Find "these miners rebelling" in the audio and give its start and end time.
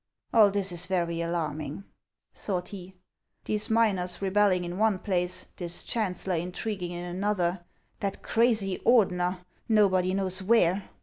3.45-4.65